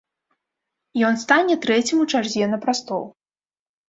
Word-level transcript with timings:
Ён 1.09 1.19
стане 1.23 1.57
трэцім 1.65 1.97
у 2.05 2.07
чарзе 2.13 2.47
на 2.55 2.59
прастол. 2.65 3.05